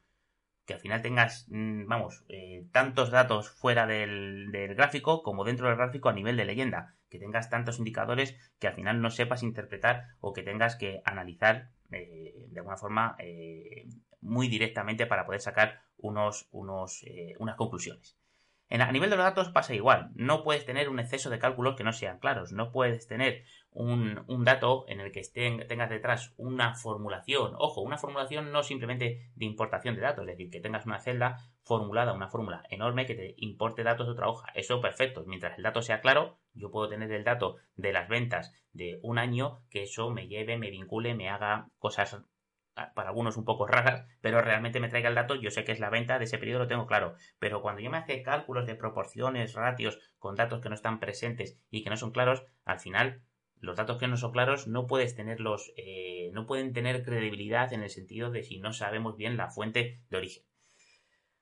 Que 0.65 0.73
al 0.73 0.81
final 0.81 1.01
tengas, 1.01 1.47
mm, 1.47 1.87
vamos, 1.87 2.25
eh, 2.27 2.65
tantos 2.73 3.11
datos 3.11 3.49
fuera 3.49 3.87
del, 3.87 4.51
gráfico 4.75 5.23
como 5.23 5.45
dentro 5.45 5.69
del 5.69 5.77
gráfico 5.77 6.09
a 6.09 6.13
nivel 6.13 6.35
de 6.35 6.43
leyenda. 6.43 6.97
Que 7.09 7.17
tengas 7.17 7.49
tantos 7.49 7.79
indicadores 7.79 8.35
que 8.59 8.67
al 8.67 8.73
final 8.73 9.01
no 9.01 9.09
sepas 9.09 9.41
interpretar 9.41 10.03
o 10.19 10.33
que 10.33 10.43
tengas 10.43 10.75
que 10.75 11.01
analizar 11.05 11.69
eh, 11.91 12.47
de 12.49 12.59
alguna 12.59 12.75
forma 12.75 13.15
eh, 13.19 13.87
muy 14.19 14.49
directamente 14.49 15.05
para 15.05 15.25
poder 15.25 15.39
sacar 15.39 15.83
unos, 15.95 16.49
unas 16.51 17.55
conclusiones 17.55 18.17
a 18.69 18.91
nivel 18.91 19.09
de 19.09 19.15
los 19.15 19.25
datos 19.25 19.49
pasa 19.49 19.73
igual. 19.73 20.11
No 20.15 20.43
puedes 20.43 20.65
tener 20.65 20.89
un 20.89 20.99
exceso 20.99 21.29
de 21.29 21.39
cálculos 21.39 21.75
que 21.75 21.83
no 21.83 21.93
sean 21.93 22.19
claros. 22.19 22.51
No 22.51 22.71
puedes 22.71 23.07
tener 23.07 23.43
un, 23.71 24.25
dato 24.43 24.85
en 24.87 25.01
el 25.01 25.11
que 25.11 25.21
tengas 25.67 25.89
detrás 25.89 26.33
una 26.37 26.75
formulación. 26.75 27.53
Ojo, 27.57 27.81
una 27.81 27.97
formulación 27.97 28.51
no 28.51 28.63
simplemente 28.63 29.31
de 29.35 29.45
importación 29.45 29.95
de 29.95 30.01
datos, 30.01 30.23
es 30.23 30.37
decir, 30.37 30.49
que 30.49 30.61
tengas 30.61 30.85
una 30.85 30.99
celda 30.99 31.37
formulada, 31.63 32.13
una 32.13 32.29
fórmula 32.29 32.63
enorme 32.69 33.05
que 33.05 33.15
te 33.15 33.35
importe 33.37 33.83
datos 33.83 34.07
de 34.07 34.13
otra 34.13 34.29
hoja. 34.29 34.51
Eso 34.55 34.81
perfecto. 34.81 35.23
Mientras 35.27 35.57
el 35.57 35.63
dato 35.63 35.81
sea 35.81 36.01
claro, 36.01 36.37
yo 36.53 36.71
puedo 36.71 36.89
tener 36.89 37.11
el 37.11 37.23
dato 37.23 37.57
de 37.75 37.93
las 37.93 38.07
ventas 38.07 38.53
de 38.71 38.99
un 39.03 39.19
año 39.19 39.61
que 39.69 39.83
eso 39.83 40.09
me 40.09 40.27
lleve, 40.27 40.57
me 40.57 40.71
vincule, 40.71 41.13
me 41.13 41.29
haga 41.29 41.69
cosas 41.77 42.17
para 42.93 43.09
algunos 43.09 43.37
un 43.37 43.45
poco 43.45 43.67
raras, 43.67 44.05
pero 44.21 44.41
realmente 44.41 44.79
me 44.79 44.89
traiga 44.89 45.09
el 45.09 45.15
dato, 45.15 45.35
yo 45.35 45.51
sé 45.51 45.63
que 45.63 45.71
es 45.71 45.79
la 45.79 45.89
venta 45.89 46.19
de 46.19 46.25
ese 46.25 46.37
periodo, 46.37 46.59
lo 46.59 46.67
tengo 46.67 46.85
claro. 46.85 47.15
Pero 47.39 47.61
cuando 47.61 47.81
yo 47.81 47.89
me 47.89 47.97
hace 47.97 48.21
cálculos 48.21 48.65
de 48.65 48.75
proporciones, 48.75 49.53
ratios, 49.53 49.99
con 50.19 50.35
datos 50.35 50.61
que 50.61 50.69
no 50.69 50.75
están 50.75 50.99
presentes 50.99 51.57
y 51.69 51.83
que 51.83 51.89
no 51.89 51.97
son 51.97 52.11
claros, 52.11 52.43
al 52.65 52.79
final 52.79 53.21
los 53.59 53.77
datos 53.77 53.97
que 53.97 54.07
no 54.07 54.17
son 54.17 54.31
claros 54.31 54.67
no 54.67 54.87
puedes 54.87 55.15
tenerlos, 55.15 55.71
eh, 55.77 56.29
no 56.33 56.45
pueden 56.45 56.73
tener 56.73 57.03
credibilidad 57.03 57.71
en 57.73 57.81
el 57.81 57.89
sentido 57.89 58.29
de 58.29 58.43
si 58.43 58.59
no 58.59 58.73
sabemos 58.73 59.15
bien 59.15 59.37
la 59.37 59.49
fuente 59.49 60.01
de 60.09 60.17
origen. 60.17 60.43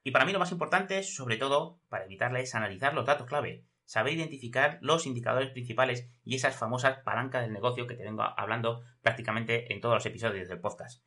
Y 0.03 0.11
para 0.11 0.25
mí 0.25 0.33
lo 0.33 0.39
más 0.39 0.51
importante, 0.51 1.01
sobre 1.03 1.37
todo, 1.37 1.79
para 1.89 2.05
evitarla, 2.05 2.41
es 2.41 2.55
analizar 2.55 2.93
los 2.93 3.05
datos 3.05 3.25
clave. 3.25 3.65
Saber 3.85 4.13
identificar 4.13 4.77
los 4.81 5.05
indicadores 5.05 5.49
principales 5.49 6.09
y 6.23 6.35
esas 6.35 6.55
famosas 6.55 6.99
palancas 6.99 7.43
del 7.43 7.53
negocio 7.53 7.87
que 7.87 7.95
te 7.95 8.03
vengo 8.03 8.23
hablando 8.23 8.81
prácticamente 9.01 9.73
en 9.73 9.81
todos 9.81 9.95
los 9.95 10.05
episodios 10.05 10.47
del 10.47 10.59
podcast 10.59 11.03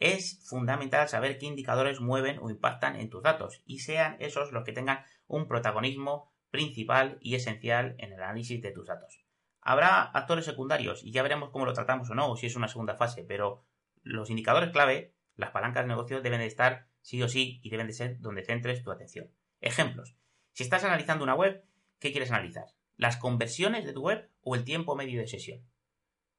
es 0.00 0.40
fundamental 0.48 1.08
saber 1.08 1.38
qué 1.38 1.46
indicadores 1.46 2.00
mueven 2.00 2.38
o 2.40 2.50
impactan 2.50 2.96
en 2.96 3.10
tus 3.10 3.22
datos 3.22 3.62
y 3.66 3.80
sean 3.80 4.16
esos 4.20 4.52
los 4.52 4.64
que 4.64 4.72
tengan 4.72 5.04
un 5.26 5.46
protagonismo 5.48 6.32
principal 6.50 7.18
y 7.20 7.34
esencial 7.34 7.94
en 7.98 8.12
el 8.12 8.22
análisis 8.22 8.62
de 8.62 8.70
tus 8.70 8.86
datos. 8.86 9.24
Habrá 9.60 10.02
actores 10.02 10.44
secundarios 10.44 11.04
y 11.04 11.12
ya 11.12 11.22
veremos 11.22 11.50
cómo 11.50 11.66
lo 11.66 11.74
tratamos 11.74 12.08
o 12.10 12.14
no, 12.14 12.30
o 12.30 12.36
si 12.36 12.46
es 12.46 12.56
una 12.56 12.68
segunda 12.68 12.94
fase, 12.94 13.24
pero 13.24 13.64
los 14.02 14.30
indicadores 14.30 14.70
clave, 14.70 15.14
las 15.36 15.50
palancas 15.50 15.84
de 15.84 15.88
negocio 15.88 16.22
deben 16.22 16.40
de 16.40 16.46
estar 16.46 16.86
sí 17.02 17.22
o 17.22 17.28
sí 17.28 17.60
y 17.62 17.70
deben 17.70 17.86
de 17.86 17.92
ser 17.92 18.20
donde 18.20 18.44
centres 18.44 18.82
tu 18.82 18.90
atención. 18.90 19.30
Ejemplos. 19.60 20.16
Si 20.52 20.62
estás 20.62 20.84
analizando 20.84 21.24
una 21.24 21.34
web, 21.34 21.64
¿qué 21.98 22.12
quieres 22.12 22.30
analizar? 22.30 22.66
¿Las 22.96 23.16
conversiones 23.16 23.84
de 23.84 23.92
tu 23.92 24.02
web 24.02 24.30
o 24.42 24.54
el 24.54 24.64
tiempo 24.64 24.96
medio 24.96 25.20
de 25.20 25.28
sesión? 25.28 25.64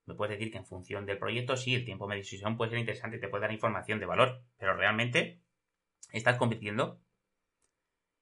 Me 0.09 0.15
puedes 0.15 0.39
decir 0.39 0.51
que 0.51 0.57
en 0.57 0.65
función 0.65 1.05
del 1.05 1.19
proyecto, 1.19 1.55
sí, 1.55 1.75
el 1.75 1.85
tiempo 1.85 2.07
de 2.07 2.15
decisión 2.15 2.57
puede 2.57 2.71
ser 2.71 2.79
interesante 2.79 3.17
y 3.17 3.19
te 3.19 3.27
puede 3.27 3.43
dar 3.43 3.51
información 3.51 3.99
de 3.99 4.07
valor, 4.07 4.41
pero 4.57 4.75
realmente 4.75 5.39
estás 6.11 6.37
compitiendo 6.37 6.99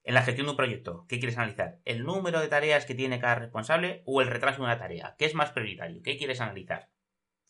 en 0.03 0.13
la 0.13 0.21
gestión 0.21 0.47
de 0.47 0.51
un 0.51 0.57
proyecto. 0.57 1.05
¿Qué 1.07 1.17
quieres 1.17 1.37
analizar? 1.37 1.79
¿El 1.85 2.03
número 2.03 2.41
de 2.41 2.49
tareas 2.49 2.85
que 2.85 2.93
tiene 2.93 3.21
cada 3.21 3.35
responsable 3.35 4.03
o 4.05 4.21
el 4.21 4.27
retraso 4.27 4.57
de 4.57 4.65
una 4.65 4.77
tarea? 4.77 5.15
¿Qué 5.17 5.23
es 5.23 5.33
más 5.33 5.51
prioritario? 5.51 6.01
¿Qué 6.03 6.17
quieres 6.17 6.41
analizar? 6.41 6.89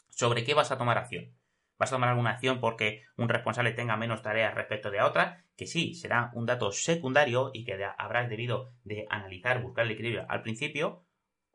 ¿Sobre 0.10 0.44
qué 0.44 0.54
vas 0.54 0.72
a 0.72 0.78
tomar 0.78 1.00
acción? 1.00 1.36
¿Vas 1.80 1.92
a 1.92 1.96
tomar 1.96 2.10
alguna 2.10 2.30
acción 2.32 2.60
porque 2.60 3.06
un 3.16 3.30
responsable 3.30 3.72
tenga 3.72 3.98
menos 3.98 4.22
tareas 4.22 4.54
respecto 4.54 4.92
de 4.92 5.02
otra? 5.02 5.46
Que 5.56 5.66
sí, 5.66 5.96
será 5.96 6.30
un 6.36 6.46
dato 6.46 6.72
secundario 6.72 7.50
y 7.56 7.66
que 7.66 7.84
habrás 7.98 8.30
debido 8.30 8.72
de 8.84 9.08
analizar, 9.10 9.64
buscar 9.64 9.86
el 9.86 9.92
equilibrio 9.92 10.28
al 10.30 10.44
principio, 10.44 11.07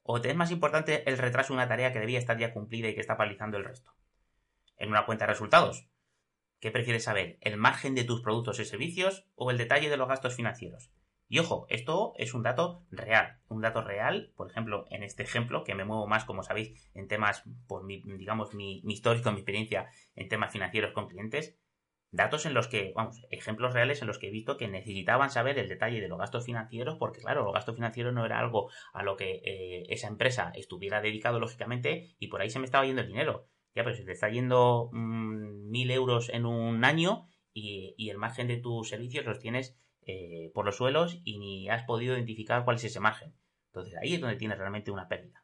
¿O 0.03 0.21
te 0.21 0.31
es 0.31 0.37
más 0.37 0.51
importante 0.51 1.09
el 1.09 1.19
retraso 1.19 1.53
de 1.53 1.59
una 1.59 1.69
tarea 1.69 1.93
que 1.93 2.01
debía 2.01 2.19
estar 2.19 2.39
ya 2.39 2.53
cumplida 2.53 2.89
y 2.89 2.95
que 2.95 3.01
está 3.01 3.17
paralizando 3.17 3.57
el 3.57 3.65
resto? 3.65 3.93
En 4.77 4.91
una 4.91 5.07
cuenta 5.07 5.27
de 5.27 5.33
resultados. 5.33 5.89
¿Qué 6.59 6.71
prefieres 6.71 7.05
saber? 7.05 7.39
¿El 7.41 7.57
margen 7.57 7.95
de 7.95 8.05
tus 8.05 8.21
productos 8.21 8.59
y 8.61 8.65
servicios 8.65 9.27
o 9.35 9.51
el 9.51 9.59
detalle 9.59 9.91
de 9.91 9.97
los 9.97 10.09
gastos 10.09 10.35
financieros? 10.35 10.93
Y 11.29 11.39
ojo, 11.39 11.67
esto 11.71 12.13
es 12.19 12.35
un 12.35 12.43
dato 12.43 12.85
real, 12.91 13.41
un 13.49 13.63
dato 13.63 13.83
real, 13.83 14.33
por 14.37 14.51
ejemplo, 14.51 14.85
en 14.91 15.03
este 15.03 15.23
ejemplo, 15.23 15.65
que 15.65 15.75
me 15.75 15.85
muevo 15.85 16.07
más, 16.07 16.25
como 16.25 16.43
sabéis, 16.43 16.91
en 16.95 17.09
temas, 17.09 17.45
por 17.67 17.85
mi, 17.85 18.03
digamos, 18.03 18.53
mi, 18.55 18.83
mi 18.85 18.93
histórico, 18.93 19.31
mi 19.33 19.39
experiencia 19.39 19.89
en 20.15 20.29
temas 20.29 20.53
financieros 20.53 20.93
con 20.93 21.09
clientes, 21.09 21.57
datos 22.13 22.47
en 22.47 22.55
los 22.55 22.69
que, 22.69 22.93
vamos, 22.95 23.21
ejemplos 23.31 23.75
reales 23.75 24.01
en 24.03 24.07
los 24.07 24.19
que 24.19 24.29
he 24.29 24.31
visto 24.31 24.57
que 24.57 24.69
necesitaban 24.69 25.31
saber 25.31 25.59
el 25.59 25.69
detalle 25.69 26.01
de 26.01 26.09
los 26.09 26.19
gastos 26.19 26.45
financieros, 26.45 26.97
porque 26.99 27.21
claro, 27.21 27.43
los 27.43 27.55
gastos 27.55 27.75
financieros 27.75 28.15
no 28.15 28.25
era 28.25 28.39
algo 28.39 28.71
a 28.93 29.03
lo 29.03 29.17
que 29.17 29.43
eh, 29.45 29.87
esa 29.89 30.09
empresa 30.09 30.53
estuviera 30.55 31.01
dedicado 31.01 31.41
lógicamente 31.41 32.15
y 32.19 32.29
por 32.29 32.43
ahí 32.43 32.51
se 32.51 32.59
me 32.59 32.67
estaba 32.67 32.87
yendo 32.87 33.03
el 33.03 33.09
dinero. 33.09 33.49
Ya, 33.75 33.83
pero 33.83 33.97
si 33.97 34.05
te 34.05 34.13
está 34.13 34.29
yendo 34.29 34.91
mm, 34.93 35.71
mil 35.71 35.91
euros 35.91 36.29
en 36.29 36.45
un 36.45 36.85
año 36.85 37.27
y, 37.55 37.95
y 37.97 38.11
el 38.11 38.19
margen 38.19 38.47
de 38.47 38.59
tus 38.59 38.91
servicios 38.91 39.25
los 39.25 39.39
tienes 39.39 39.77
eh, 40.05 40.51
por 40.53 40.67
los 40.67 40.77
suelos 40.77 41.21
y 41.25 41.39
ni 41.39 41.69
has 41.69 41.85
podido 41.85 42.15
identificar 42.15 42.65
cuál 42.65 42.77
es 42.77 42.85
ese 42.85 43.01
margen. 43.01 43.35
Entonces 43.69 43.95
ahí 44.03 44.15
es 44.15 44.21
donde 44.21 44.37
tienes 44.37 44.59
realmente 44.59 44.91
una 44.91 45.09
pérdida. 45.09 45.42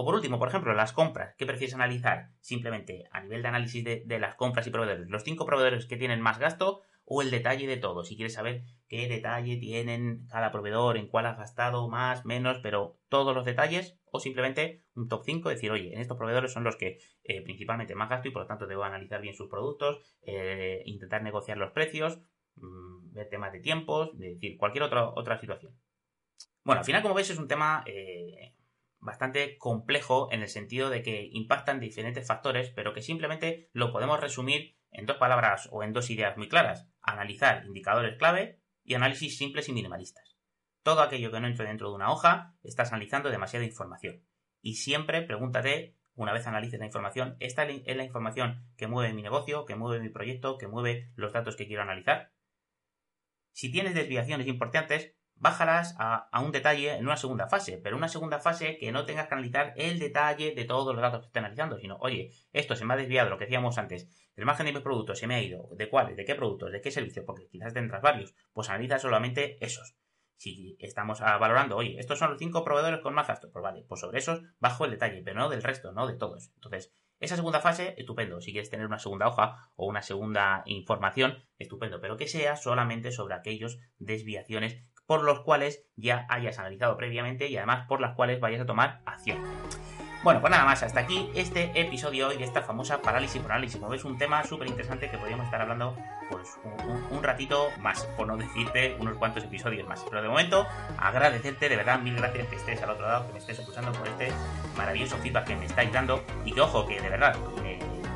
O 0.00 0.04
por 0.04 0.14
último, 0.14 0.38
por 0.38 0.48
ejemplo, 0.48 0.72
las 0.72 0.92
compras. 0.92 1.34
¿Qué 1.36 1.46
prefieres 1.46 1.74
analizar? 1.74 2.30
Simplemente 2.40 3.04
a 3.12 3.20
nivel 3.20 3.42
de 3.42 3.48
análisis 3.48 3.84
de, 3.84 4.18
las 4.18 4.34
compras 4.34 4.66
y 4.66 4.70
proveedores. 4.70 5.08
Los 5.08 5.24
cinco 5.24 5.44
proveedores 5.44 5.86
que 5.86 5.96
tienen 5.96 6.20
más 6.20 6.38
gasto 6.38 6.82
o 7.04 7.22
el 7.22 7.30
detalle 7.30 7.66
de 7.66 7.76
todo. 7.76 8.04
Si 8.04 8.16
quieres 8.16 8.34
saber 8.34 8.62
qué 8.88 9.08
detalle 9.08 9.56
tienen 9.56 10.26
cada 10.28 10.52
proveedor, 10.52 10.96
en 10.96 11.08
cuál 11.08 11.26
has 11.26 11.38
gastado 11.38 11.88
más, 11.88 12.24
menos, 12.24 12.58
pero 12.62 12.98
todos 13.08 13.34
los 13.34 13.44
detalles. 13.44 13.98
O 14.12 14.20
simplemente 14.20 14.84
un 14.94 15.08
top 15.08 15.22
5, 15.24 15.48
decir, 15.50 15.70
oye, 15.70 15.92
en 15.92 16.00
estos 16.00 16.16
proveedores 16.16 16.52
son 16.52 16.64
los 16.64 16.76
que 16.76 16.98
eh, 17.24 17.42
principalmente 17.42 17.94
más 17.94 18.08
gasto 18.08 18.28
y 18.28 18.32
por 18.32 18.42
lo 18.42 18.48
tanto 18.48 18.66
debo 18.66 18.84
analizar 18.84 19.20
bien 19.20 19.34
sus 19.34 19.48
productos, 19.48 20.00
eh, 20.22 20.82
intentar 20.86 21.22
negociar 21.22 21.58
los 21.58 21.72
precios 21.72 22.20
Mm, 22.56 23.12
ver 23.12 23.28
temas 23.28 23.52
de 23.52 23.60
tiempos, 23.60 24.16
de 24.18 24.34
decir, 24.34 24.56
cualquier 24.58 24.84
otra, 24.84 25.08
otra 25.08 25.38
situación. 25.38 25.74
Bueno, 26.64 26.80
al 26.80 26.84
final, 26.84 27.02
como 27.02 27.14
veis, 27.14 27.30
es 27.30 27.38
un 27.38 27.48
tema 27.48 27.82
eh, 27.86 28.54
bastante 29.00 29.56
complejo 29.58 30.28
en 30.30 30.42
el 30.42 30.48
sentido 30.48 30.90
de 30.90 31.02
que 31.02 31.28
impactan 31.32 31.80
diferentes 31.80 32.26
factores, 32.26 32.70
pero 32.70 32.92
que 32.92 33.02
simplemente 33.02 33.70
lo 33.72 33.92
podemos 33.92 34.20
resumir 34.20 34.76
en 34.90 35.06
dos 35.06 35.16
palabras 35.16 35.68
o 35.72 35.82
en 35.82 35.92
dos 35.92 36.10
ideas 36.10 36.36
muy 36.36 36.48
claras. 36.48 36.88
Analizar 37.00 37.64
indicadores 37.66 38.16
clave 38.18 38.60
y 38.84 38.94
análisis 38.94 39.36
simples 39.36 39.68
y 39.68 39.72
minimalistas. 39.72 40.36
Todo 40.82 41.02
aquello 41.02 41.30
que 41.30 41.40
no 41.40 41.46
entre 41.46 41.66
dentro 41.66 41.88
de 41.88 41.94
una 41.94 42.10
hoja, 42.10 42.56
estás 42.62 42.92
analizando 42.92 43.30
demasiada 43.30 43.66
información. 43.66 44.24
Y 44.62 44.74
siempre 44.74 45.22
pregúntate, 45.22 45.96
una 46.14 46.32
vez 46.32 46.46
analices 46.46 46.80
la 46.80 46.86
información, 46.86 47.36
¿esta 47.40 47.64
es 47.64 47.96
la 47.96 48.04
información 48.04 48.66
que 48.76 48.86
mueve 48.86 49.14
mi 49.14 49.22
negocio, 49.22 49.64
que 49.64 49.76
mueve 49.76 50.02
mi 50.02 50.10
proyecto, 50.10 50.58
que 50.58 50.68
mueve 50.68 51.10
los 51.16 51.32
datos 51.32 51.56
que 51.56 51.66
quiero 51.66 51.82
analizar? 51.82 52.32
Si 53.52 53.70
tienes 53.70 53.94
desviaciones 53.94 54.46
importantes, 54.46 55.14
bájalas 55.40 55.96
a, 55.98 56.28
un 56.40 56.52
detalle 56.52 56.94
en 56.94 57.06
una 57.06 57.16
segunda 57.16 57.48
fase, 57.48 57.78
pero 57.82 57.96
una 57.96 58.08
segunda 58.08 58.38
fase 58.38 58.76
que 58.78 58.92
no 58.92 59.04
tengas 59.06 59.26
que 59.26 59.34
analizar 59.34 59.72
el 59.76 59.98
detalle 59.98 60.54
de 60.54 60.64
todos 60.64 60.94
los 60.94 61.02
datos 61.02 61.20
que 61.20 61.26
estés 61.26 61.40
analizando, 61.40 61.78
sino, 61.78 61.96
oye, 62.00 62.30
esto 62.52 62.76
se 62.76 62.84
me 62.84 62.94
ha 62.94 62.96
desviado, 62.96 63.30
lo 63.30 63.38
que 63.38 63.46
decíamos 63.46 63.78
antes, 63.78 64.08
el 64.36 64.44
margen 64.44 64.66
de 64.66 64.72
mis 64.72 64.82
productos 64.82 65.18
se 65.18 65.26
me 65.26 65.34
ha 65.34 65.42
ido, 65.42 65.68
¿de 65.72 65.88
cuáles? 65.88 66.16
¿De 66.16 66.24
qué 66.24 66.34
productos? 66.34 66.70
¿De 66.70 66.80
qué 66.80 66.90
servicios? 66.90 67.24
Porque 67.26 67.48
quizás 67.48 67.72
tendrás 67.72 68.02
varios, 68.02 68.34
pues 68.52 68.68
analiza 68.68 68.98
solamente 68.98 69.56
esos. 69.64 69.96
Si 70.36 70.76
estamos 70.78 71.20
valorando, 71.20 71.76
oye, 71.76 71.98
estos 71.98 72.18
son 72.18 72.30
los 72.30 72.38
cinco 72.38 72.64
proveedores 72.64 73.00
con 73.00 73.12
más 73.12 73.28
gastos, 73.28 73.50
pues 73.52 73.62
vale, 73.62 73.84
pues 73.86 74.00
sobre 74.00 74.18
esos 74.18 74.42
bajo 74.58 74.84
el 74.84 74.92
detalle, 74.92 75.22
pero 75.22 75.38
no 75.38 75.50
del 75.50 75.62
resto, 75.62 75.92
no 75.92 76.06
de 76.06 76.16
todos. 76.16 76.50
Entonces, 76.54 76.94
esa 77.20 77.36
segunda 77.36 77.60
fase, 77.60 77.94
estupendo. 77.98 78.40
Si 78.40 78.50
quieres 78.50 78.70
tener 78.70 78.86
una 78.86 78.98
segunda 78.98 79.28
hoja 79.28 79.70
o 79.76 79.86
una 79.86 80.00
segunda 80.00 80.62
información, 80.64 81.44
estupendo. 81.58 82.00
Pero 82.00 82.16
que 82.16 82.26
sea 82.26 82.56
solamente 82.56 83.12
sobre 83.12 83.34
aquellos 83.34 83.78
desviaciones 83.98 84.78
por 85.10 85.24
los 85.24 85.40
cuales 85.40 85.82
ya 85.96 86.24
hayas 86.28 86.60
analizado 86.60 86.96
previamente 86.96 87.48
y 87.48 87.56
además 87.56 87.84
por 87.88 88.00
las 88.00 88.14
cuales 88.14 88.38
vayas 88.38 88.60
a 88.60 88.66
tomar 88.66 89.00
acción. 89.06 89.38
Bueno, 90.22 90.40
pues 90.40 90.52
nada 90.52 90.64
más, 90.64 90.84
hasta 90.84 91.00
aquí 91.00 91.28
este 91.34 91.72
episodio 91.74 92.28
hoy 92.28 92.36
de 92.36 92.44
esta 92.44 92.62
famosa 92.62 93.02
parálisis 93.02 93.42
por 93.42 93.50
análisis. 93.50 93.80
Como 93.80 93.90
ves, 93.90 94.04
un 94.04 94.18
tema 94.18 94.44
súper 94.44 94.68
interesante 94.68 95.10
que 95.10 95.18
podríamos 95.18 95.46
estar 95.46 95.60
hablando 95.60 95.96
pues 96.30 96.60
un, 97.10 97.24
ratito 97.24 97.70
más, 97.80 98.04
por 98.16 98.28
no 98.28 98.36
decirte 98.36 98.94
unos 99.00 99.16
cuantos 99.16 99.42
episodios 99.42 99.88
más. 99.88 100.00
Pero 100.08 100.22
de 100.22 100.28
momento, 100.28 100.64
agradecerte 100.96 101.68
de 101.68 101.74
verdad, 101.74 101.98
mil 101.98 102.14
gracias 102.14 102.46
que 102.46 102.54
estés 102.54 102.80
al 102.80 102.90
otro 102.90 103.08
lado, 103.08 103.26
que 103.26 103.32
me 103.32 103.40
estés 103.40 103.58
escuchando 103.58 103.90
por 103.90 104.06
este 104.06 104.28
maravilloso 104.76 105.16
feedback 105.16 105.48
que 105.48 105.56
me 105.56 105.64
estáis 105.64 105.92
dando. 105.92 106.22
Y 106.44 106.52
que 106.52 106.60
ojo, 106.60 106.86
que 106.86 107.00
de 107.00 107.10
verdad, 107.10 107.34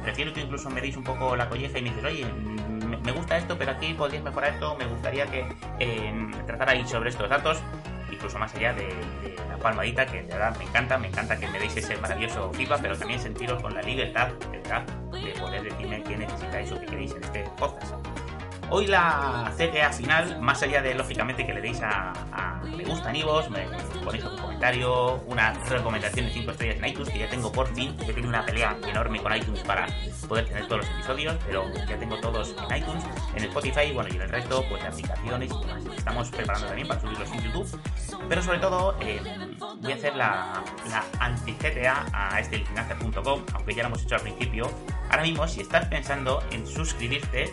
prefiero 0.05 0.33
que 0.33 0.43
incluso 0.43 0.71
me 0.71 0.81
deis 0.81 0.97
un 0.97 1.03
poco 1.03 1.35
la 1.35 1.49
colleja 1.49 1.77
y 1.77 1.83
me 1.83 1.89
dices, 1.89 2.05
oye, 2.05 2.25
me, 3.03 3.13
gusta 3.13 3.37
esto, 3.37 3.57
pero 3.59 3.73
aquí 3.73 3.95
podrías 3.95 4.23
mejorar 4.23 4.55
esto, 4.55 4.77
me 4.77 4.87
gustaría 4.87 5.27
que 5.27 5.47
eh, 5.79 6.31
tratara 6.47 6.87
sobre 6.87 7.11
estos 7.11 7.29
datos 7.29 7.63
incluso 8.15 8.39
más 8.39 8.55
allá 8.55 8.73
de, 8.73 8.89
la 9.49 9.57
palmadita, 9.59 10.07
que 10.07 10.23
de 10.23 10.33
verdad 10.33 10.57
me 10.57 10.65
encanta, 10.65 10.97
me 10.99 11.09
encanta 11.09 11.39
que 11.39 11.47
me 11.49 11.59
deis 11.59 11.77
ese 11.77 11.97
maravilloso 11.99 12.51
feedback, 12.53 12.81
pero 12.81 12.97
también 12.97 13.21
sentiros 13.21 13.61
con 13.61 13.75
la 13.75 13.83
libertad, 13.83 14.29
de 15.13 15.41
poder 15.41 15.63
decirme 15.63 16.03
qué 16.03 16.17
necesitáis 16.17 16.73
o 16.73 16.81
qué 16.81 16.87
queréis 16.87 17.13
en 17.13 17.25
este 17.25 17.45
podcast. 17.59 17.95
Hoy 18.71 18.87
la 18.87 19.53
CTA 19.57 19.93
final, 19.93 20.41
más 20.41 20.63
allá 20.63 20.83
de 20.83 20.95
lógicamente 20.95 21.47
que 21.47 21.55
le 21.55 21.61
deis 21.61 21.81
a, 21.83 22.13
me 22.65 22.85
gusta 22.85 23.11
en 23.11 23.17
Ivos, 23.17 23.49
me 23.51 23.67
ponéis 24.05 24.25
un 24.25 24.37
comentario, 24.37 25.17
una 25.27 25.53
recomendación 25.53 26.27
de 26.27 26.33
5 26.33 26.51
estrellas 26.51 26.77
en 26.79 26.87
iTunes, 26.87 27.11
que 27.11 27.19
ya 27.19 27.29
tengo 27.29 27.53
por 27.53 27.73
fin, 27.75 27.95
he 28.01 28.07
tenido 28.07 28.29
una 28.29 28.45
pelea 28.45 28.77
enorme 28.89 29.23
con 29.23 29.35
iTunes 29.37 29.61
para 29.63 29.87
poder 30.29 30.47
tener 30.47 30.67
todos 30.67 30.83
los 30.83 30.91
episodios, 30.91 31.37
pero 31.47 31.65
ya 31.73 31.99
tengo 31.99 32.19
todos 32.21 32.55
en 32.71 32.77
iTunes, 32.77 33.05
en 33.35 33.45
Spotify, 33.45 33.93
bueno, 33.93 34.09
y 34.13 34.17
en 34.17 34.23
el 34.23 34.29
resto, 34.29 34.65
pues 34.69 34.83
de 34.83 34.89
aplicaciones 34.89 35.53
y 35.53 35.67
demás. 35.67 35.85
Estamos 35.97 36.31
preparando 36.31 36.67
también 36.67 36.89
para 36.89 37.01
subirlos 37.01 37.31
en 37.33 37.43
YouTube, 37.43 37.81
pero 38.29 38.43
sobre 38.43 38.59
todo 38.59 38.97
eh, 39.01 39.21
voy 39.81 39.93
a 39.93 39.95
hacer 39.95 40.17
la, 40.17 40.65
la 40.91 41.05
anti-CTA 41.21 42.07
a 42.13 42.41
este 42.41 42.65
aunque 43.55 43.75
ya 43.75 43.83
lo 43.83 43.89
hemos 43.89 44.03
hecho 44.03 44.17
al 44.17 44.23
principio. 44.23 44.71
Ahora 45.11 45.23
mismo, 45.23 45.47
si 45.47 45.61
estás 45.61 45.87
pensando 45.87 46.43
en 46.51 46.67
suscribirte, 46.67 47.53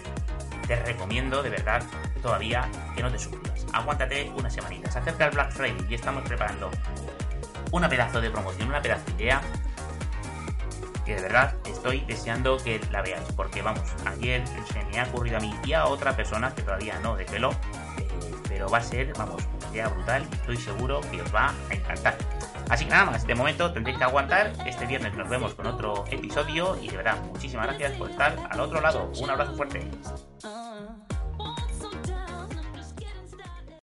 te 0.72 0.86
recomiendo 0.86 1.44
de 1.44 1.50
verdad 1.50 1.84
todavía 2.22 2.70
que 2.96 3.04
no 3.04 3.12
te 3.12 3.20
suscribas. 3.20 3.66
Aguántate 3.74 4.32
unas 4.38 4.54
semanitas. 4.54 4.94
Se 4.94 5.00
acerca 5.00 5.26
el 5.26 5.32
Black 5.32 5.52
Friday 5.52 5.86
y 5.90 5.96
estamos 5.96 6.24
preparando 6.24 6.72
una 7.72 7.90
pedazo 7.90 8.22
de 8.22 8.30
promoción, 8.30 8.70
una 8.70 8.82
pedazo 8.82 9.04
de 9.18 9.24
idea 9.24 9.42
que 11.06 11.16
de 11.16 11.22
verdad 11.24 11.56
estoy 11.66 12.02
deseando 12.02 12.56
que 12.56 12.80
la 12.90 13.02
veáis. 13.02 13.28
Porque 13.36 13.62
vamos, 13.62 13.84
ayer 14.06 14.48
se 14.72 14.84
me 14.86 15.00
ha 15.00 15.04
ocurrido 15.04 15.38
a 15.38 15.40
mí 15.42 15.54
y 15.66 15.74
a 15.74 15.88
otra 15.88 16.16
persona 16.16 16.56
que 16.56 16.62
todavía 16.62 16.98
no 17.00 17.18
de 17.18 17.26
pelo, 17.26 17.52
eh, 17.98 18.08
pero 18.48 18.70
va 18.70 18.78
a 18.78 18.82
ser, 18.82 19.12
vamos, 19.18 19.44
una 19.58 19.72
idea 19.72 19.90
brutal 19.90 20.26
y 20.32 20.36
estoy 20.36 20.56
seguro 20.56 21.02
que 21.12 21.22
os 21.22 21.36
va 21.36 21.54
a 21.70 21.74
encantar. 21.74 22.18
Así 22.70 22.86
que 22.86 22.92
nada 22.92 23.12
más, 23.12 23.28
de 23.28 23.36
momento 23.36 23.74
tendréis 23.74 23.98
que 23.98 24.06
aguantar. 24.06 24.54
Este 24.66 24.86
viernes 24.86 25.14
nos 25.16 25.28
vemos 25.28 25.54
con 25.54 25.68
otro 25.68 26.06
episodio 26.10 26.78
y 26.82 26.88
de 26.88 26.96
verdad, 26.96 27.22
muchísimas 27.24 27.68
gracias 27.68 27.92
por 27.98 28.10
estar 28.10 28.38
al 28.50 28.60
otro 28.62 28.80
lado. 28.80 29.12
Un 29.20 29.30
abrazo 29.30 29.54
fuerte. 29.58 29.86